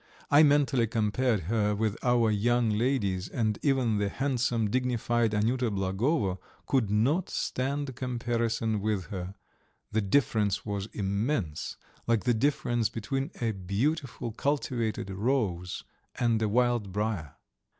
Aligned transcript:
I 0.31 0.41
mentally 0.41 0.87
compared 0.87 1.41
her 1.41 1.75
with 1.75 1.95
our 2.03 2.31
young 2.31 2.71
ladies, 2.71 3.29
and 3.29 3.59
even 3.61 3.99
the 3.99 4.09
handsome, 4.09 4.71
dignified 4.71 5.31
Anyuta 5.31 5.69
Blagovo 5.69 6.39
could 6.65 6.89
not 6.89 7.29
stand 7.29 7.95
comparison 7.95 8.79
with 8.81 9.11
her; 9.11 9.35
the 9.91 10.01
difference 10.01 10.65
was 10.65 10.87
immense, 10.93 11.77
like 12.07 12.23
the 12.23 12.33
difference 12.33 12.89
between 12.89 13.29
a 13.41 13.51
beautiful, 13.51 14.31
cultivated 14.31 15.11
rose 15.11 15.83
and 16.15 16.41
a 16.41 16.49
wild 16.49 16.91
briar. 16.91 17.35